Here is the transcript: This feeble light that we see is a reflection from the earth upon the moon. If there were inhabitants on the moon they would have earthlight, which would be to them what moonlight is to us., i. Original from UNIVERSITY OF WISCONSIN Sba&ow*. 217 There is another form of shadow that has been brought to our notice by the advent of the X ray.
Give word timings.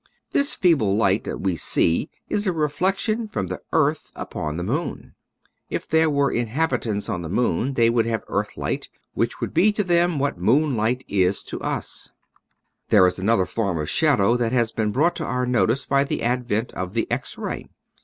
This 0.31 0.55
feeble 0.55 0.95
light 0.97 1.25
that 1.25 1.41
we 1.41 1.55
see 1.55 2.09
is 2.27 2.47
a 2.47 2.51
reflection 2.51 3.27
from 3.27 3.45
the 3.49 3.61
earth 3.71 4.11
upon 4.15 4.57
the 4.57 4.63
moon. 4.63 5.13
If 5.69 5.87
there 5.87 6.09
were 6.09 6.31
inhabitants 6.31 7.07
on 7.07 7.21
the 7.21 7.29
moon 7.29 7.75
they 7.75 7.87
would 7.87 8.07
have 8.07 8.23
earthlight, 8.27 8.89
which 9.13 9.39
would 9.39 9.53
be 9.53 9.71
to 9.73 9.83
them 9.83 10.17
what 10.17 10.39
moonlight 10.39 11.03
is 11.07 11.43
to 11.43 11.61
us., 11.61 12.13
i. 12.91 12.95
Original 12.95 12.95
from 12.95 12.97
UNIVERSITY 12.97 12.97
OF 12.97 12.97
WISCONSIN 12.97 12.97
Sba&ow*. 12.97 12.97
217 12.97 12.97
There 12.97 13.07
is 13.07 13.19
another 13.29 13.45
form 13.45 13.77
of 13.77 13.89
shadow 13.91 14.37
that 14.37 14.51
has 14.51 14.71
been 14.71 14.91
brought 14.91 15.15
to 15.17 15.23
our 15.23 15.45
notice 15.45 15.85
by 15.85 16.03
the 16.03 16.23
advent 16.23 16.73
of 16.73 16.93
the 16.95 17.11
X 17.11 17.37
ray. 17.37 17.69